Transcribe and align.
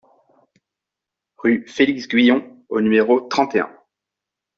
Rue 1.37 1.63
Félix 1.67 2.07
Guyon 2.07 2.57
au 2.69 2.81
numéro 2.81 3.19
trente 3.21 3.53
et 3.55 3.59
un 3.59 3.69